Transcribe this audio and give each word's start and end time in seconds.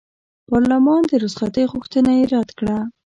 پارلمان 0.49 1.01
د 1.09 1.11
رخصتۍ 1.23 1.63
غوښتنه 1.71 2.11
یې 2.19 2.23
رد 2.33 2.49
کړه. 2.59 2.77